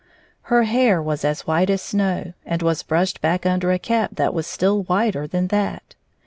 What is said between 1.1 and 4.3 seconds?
as white as snow, and was brushed back under a cap